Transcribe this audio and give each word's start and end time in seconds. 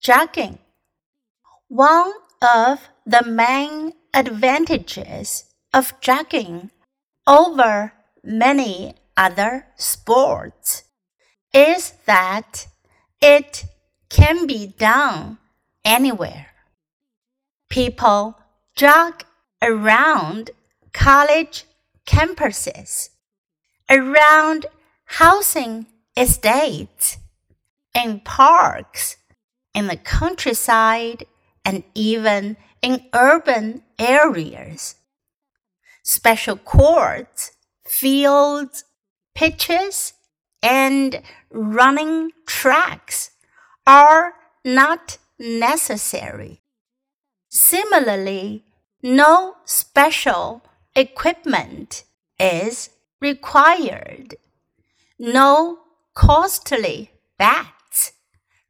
Jogging. 0.00 0.58
One 1.66 2.12
of 2.40 2.88
the 3.04 3.24
main 3.24 3.94
advantages 4.14 5.44
of 5.74 6.00
jogging 6.00 6.70
over 7.26 7.92
many 8.22 8.94
other 9.16 9.66
sports 9.76 10.84
is 11.52 11.94
that 12.06 12.68
it 13.20 13.64
can 14.08 14.46
be 14.46 14.68
done 14.78 15.38
anywhere. 15.84 16.46
People 17.68 18.38
jog 18.76 19.24
around 19.60 20.52
college 20.92 21.64
campuses, 22.06 23.10
around 23.90 24.66
housing 25.04 25.86
estates, 26.16 27.18
in 27.94 28.20
parks, 28.20 29.16
in 29.74 29.86
the 29.86 29.96
countryside, 29.96 31.26
and 31.64 31.84
even 31.94 32.56
in 32.82 33.04
urban 33.12 33.82
areas. 33.98 34.96
Special 36.02 36.56
courts, 36.56 37.52
fields, 37.86 38.84
pitches, 39.34 40.14
and 40.62 41.22
running 41.50 42.30
tracks 42.46 43.30
are 43.86 44.34
not 44.64 45.18
necessary. 45.38 46.60
Similarly, 47.48 48.64
no 49.02 49.56
special 49.64 50.62
equipment 50.94 52.04
is 52.38 52.90
required. 53.20 54.36
No 55.18 55.78
costly 56.14 57.10
bats, 57.38 57.77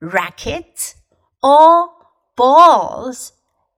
rackets, 0.00 0.94
or 1.42 1.90
balls, 2.36 3.32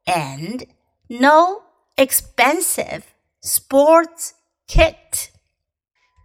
and 0.06 0.64
no 1.08 1.62
expensive 1.96 3.14
sports 3.40 4.34
kit. 4.68 5.30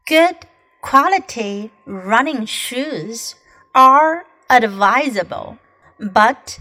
Good 0.07 0.45
quality 0.81 1.71
running 1.85 2.45
shoes 2.45 3.35
are 3.73 4.25
advisable, 4.49 5.57
but 5.99 6.59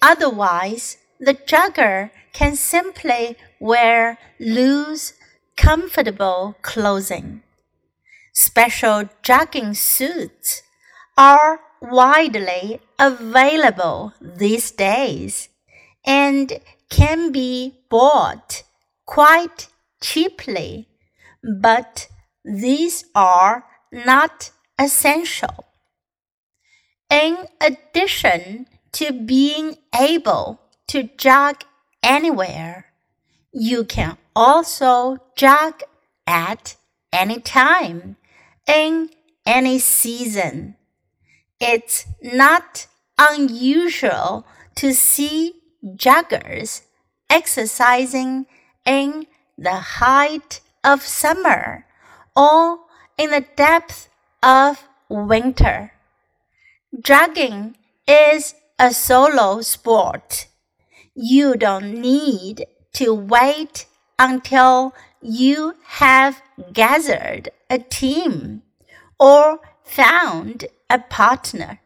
otherwise, 0.00 0.98
the 1.18 1.34
jogger 1.34 2.10
can 2.32 2.56
simply 2.56 3.36
wear 3.60 4.18
loose, 4.38 5.14
comfortable 5.56 6.56
clothing. 6.62 7.42
Special 8.32 9.08
jogging 9.22 9.74
suits 9.74 10.62
are 11.16 11.60
widely 11.80 12.80
available 12.98 14.12
these 14.20 14.70
days 14.70 15.48
and 16.04 16.60
can 16.90 17.32
be 17.32 17.74
bought 17.90 18.62
quite 19.06 19.68
cheaply, 20.02 20.88
but 21.60 22.08
these 22.44 23.04
are 23.14 23.64
not 23.92 24.50
essential. 24.78 25.64
In 27.10 27.46
addition 27.60 28.66
to 28.92 29.12
being 29.12 29.76
able 29.98 30.60
to 30.88 31.04
jog 31.16 31.64
anywhere, 32.02 32.86
you 33.52 33.84
can 33.84 34.18
also 34.34 35.18
jog 35.36 35.82
at 36.26 36.76
any 37.12 37.40
time, 37.40 38.16
in 38.66 39.10
any 39.46 39.78
season. 39.78 40.76
It's 41.60 42.06
not 42.22 42.86
unusual 43.18 44.46
to 44.76 44.92
see 44.92 45.54
joggers 45.84 46.82
exercising 47.30 48.46
in 48.84 49.26
the 49.56 49.76
height 50.00 50.60
of 50.82 51.02
summer 51.02 51.86
or 52.36 52.80
in 53.16 53.30
the 53.30 53.44
depth 53.56 54.08
of 54.42 54.88
winter. 55.08 55.92
Jogging 57.00 57.76
is 58.06 58.54
a 58.78 58.92
solo 58.92 59.60
sport. 59.62 60.46
You 61.14 61.56
don't 61.56 61.94
need 61.94 62.66
to 62.94 63.14
wait 63.14 63.86
until 64.18 64.94
you 65.20 65.74
have 65.84 66.42
gathered 66.72 67.50
a 67.70 67.78
team 67.78 68.62
or 69.18 69.60
found 69.84 70.66
a 70.90 70.98
partner. 70.98 71.80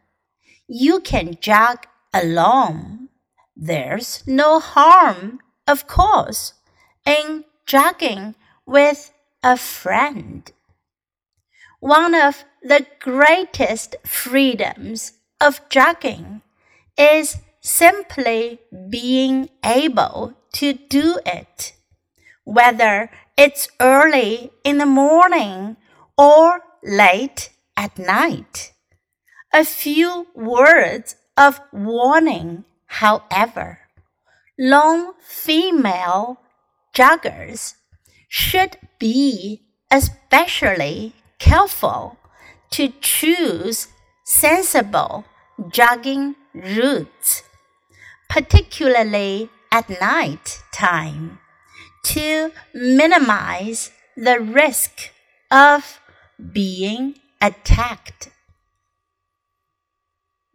You 0.66 1.00
can 1.00 1.36
jog 1.40 1.86
alone. 2.14 3.08
There's 3.56 4.22
no 4.26 4.60
harm, 4.60 5.40
of 5.66 5.86
course, 5.86 6.54
in 7.04 7.44
jogging 7.66 8.34
with 8.64 9.12
a 9.42 9.56
friend. 9.56 10.50
One 11.80 12.14
of 12.14 12.44
the 12.62 12.86
greatest 13.00 13.96
freedoms 14.04 15.12
of 15.40 15.60
jogging 15.68 16.42
is 16.96 17.38
simply 17.60 18.60
being 18.88 19.48
able 19.64 20.34
to 20.54 20.72
do 20.72 21.20
it, 21.26 21.74
whether 22.44 23.10
it's 23.36 23.68
early 23.80 24.50
in 24.64 24.78
the 24.78 24.86
morning 24.86 25.76
or 26.16 26.60
late 26.82 27.50
at 27.78 27.96
night. 27.96 28.72
A 29.54 29.64
few 29.64 30.26
words 30.34 31.14
of 31.36 31.60
warning, 31.72 32.64
however. 32.86 33.78
Long 34.58 35.12
female 35.22 36.40
joggers 36.92 37.74
should 38.28 38.76
be 38.98 39.62
especially 39.92 41.14
careful 41.38 42.18
to 42.70 42.92
choose 43.00 43.86
sensible 44.24 45.24
jogging 45.70 46.34
routes, 46.52 47.44
particularly 48.28 49.48
at 49.70 49.88
night 49.88 50.62
time, 50.74 51.38
to 52.02 52.50
minimize 52.74 53.92
the 54.16 54.40
risk 54.40 55.10
of 55.50 56.00
being 56.52 57.14
attacked. 57.40 58.30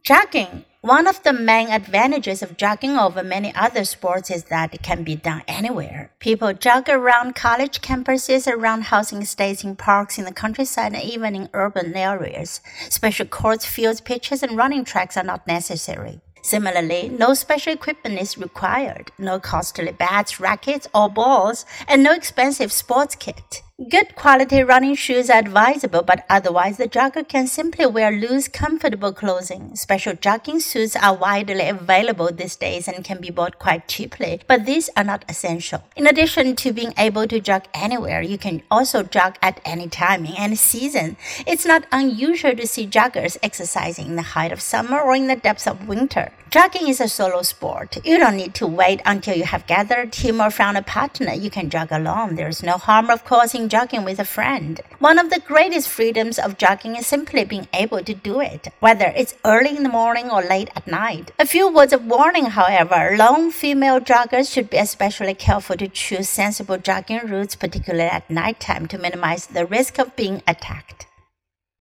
Jogging 0.04 0.66
one 0.82 1.08
of 1.08 1.24
the 1.24 1.32
main 1.32 1.70
advantages 1.70 2.44
of 2.44 2.58
jogging 2.58 2.98
over 2.98 3.24
many 3.24 3.56
other 3.56 3.86
sports 3.86 4.30
is 4.30 4.44
that 4.46 4.74
it 4.74 4.84
can 4.84 5.06
be 5.06 5.16
done 5.16 5.42
anywhere. 5.48 6.12
People 6.20 6.52
jog 6.52 6.90
around 6.90 7.36
college 7.36 7.80
campuses, 7.80 8.46
around 8.46 8.82
housing 8.84 9.22
estates, 9.22 9.64
in 9.64 9.78
parks, 9.78 10.18
in 10.18 10.26
the 10.26 10.34
countryside, 10.34 10.94
and 10.94 11.04
even 11.04 11.38
in 11.38 11.50
urban 11.54 11.96
areas. 11.96 12.60
Special 12.90 13.26
courts, 13.26 13.66
fields, 13.66 14.02
pitches, 14.02 14.44
and 14.44 14.58
running 14.58 14.84
tracks 14.84 15.16
are 15.16 15.24
not 15.24 15.48
necessary. 15.48 16.20
Similarly, 16.42 17.08
no 17.08 17.34
special 17.34 17.72
equipment 17.72 18.20
is 18.20 18.38
required, 18.38 19.10
no 19.18 19.40
costly 19.40 19.94
bats, 19.94 20.42
rackets, 20.42 20.90
or 20.94 21.08
balls, 21.08 21.66
and 21.88 22.04
no 22.04 22.12
expensive 22.12 22.74
sports 22.74 23.16
kit. 23.16 23.62
Good 23.90 24.16
quality 24.16 24.62
running 24.62 24.94
shoes 24.94 25.32
are 25.32 25.40
advisable, 25.40 26.04
but 26.04 26.26
otherwise 26.30 26.78
the 26.78 26.88
jogger 26.88 27.28
can 27.28 27.48
simply 27.48 27.88
wear 27.88 28.12
loose, 28.12 28.48
comfortable 28.48 29.12
clothing. 29.12 29.76
Special 29.76 30.14
jogging 30.14 30.60
suits 30.60 30.96
are 30.96 31.16
widely 31.16 31.68
available 31.68 32.32
these 32.32 32.56
days 32.56 32.88
and 32.88 33.04
can 33.04 33.20
be 33.20 33.32
bought 33.32 33.58
quite 33.58 33.88
cheaply, 33.88 34.42
but 34.48 34.68
these 34.68 34.92
are 34.96 35.04
not 35.04 35.26
essential. 35.28 35.84
In 35.96 36.06
addition 36.06 36.56
to 36.56 36.72
being 36.72 36.94
able 37.00 37.26
to 37.26 37.40
jog 37.40 37.64
anywhere, 37.74 38.22
you 38.22 38.38
can 38.38 38.62
also 38.70 39.02
jog 39.02 39.38
at 39.42 39.60
any 39.66 39.88
time 39.90 40.24
in 40.26 40.36
any 40.36 40.56
season. 40.56 41.18
It's 41.48 41.66
not 41.66 41.88
unusual 41.92 42.56
to 42.56 42.68
see 42.68 42.86
joggers 42.86 43.40
exercising 43.42 44.06
in 44.06 44.16
the 44.18 44.34
height 44.38 44.52
of 44.52 44.62
summer 44.62 45.02
or 45.02 45.16
in 45.16 45.26
the 45.26 45.36
depths 45.36 45.66
of 45.66 45.88
winter. 45.88 46.32
Jogging 46.54 46.88
is 46.88 47.02
a 47.02 47.08
solo 47.08 47.42
sport. 47.42 47.98
You 48.06 48.20
don't 48.20 48.38
need 48.38 48.54
to 48.54 48.68
wait 48.68 49.02
until 49.08 49.36
you 49.36 49.44
have 49.44 49.66
gathered 49.66 50.10
a 50.10 50.12
team 50.12 50.40
or 50.40 50.52
found 50.52 50.78
a 50.78 50.84
partner. 50.84 51.34
You 51.34 51.50
can 51.50 51.72
jog 51.72 51.92
alone. 51.92 52.36
There 52.36 52.48
is 52.48 52.62
no 52.62 52.78
harm, 52.78 53.10
of 53.10 53.26
course, 53.26 53.56
in 53.56 53.70
jogging 53.70 54.04
with 54.04 54.20
a 54.20 54.24
friend. 54.24 54.80
One 55.00 55.18
of 55.18 55.32
the 55.32 55.40
greatest 55.40 55.90
freedoms 55.90 56.38
of 56.38 56.60
jogging 56.60 56.96
is 56.96 57.08
simply 57.08 57.44
being 57.44 57.68
able 57.74 58.04
to 58.04 58.14
do 58.14 58.40
it, 58.40 58.68
whether 58.82 59.12
it's 59.18 59.34
early 59.44 59.76
in 59.76 59.82
the 59.82 59.90
morning 59.90 60.30
or 60.30 60.44
late 60.44 60.70
at 60.76 60.86
night. 60.86 61.32
A 61.40 61.48
few 61.48 61.74
words 61.74 61.92
of 61.92 62.06
warning, 62.06 62.46
however. 62.46 63.18
Lone 63.18 63.50
female 63.50 64.00
joggers 64.00 64.54
should 64.54 64.70
be 64.70 64.78
especially 64.78 65.34
careful 65.34 65.76
to 65.78 65.88
choose 65.88 66.30
sensible 66.30 66.78
jogging 66.78 67.26
routes, 67.26 67.56
particularly 67.56 68.12
at 68.12 68.30
night 68.30 68.60
time, 68.60 68.86
to 68.90 69.00
minimize 69.00 69.48
the 69.48 69.66
risk 69.66 69.98
of 69.98 70.16
being 70.16 70.44
attacked. 70.48 71.08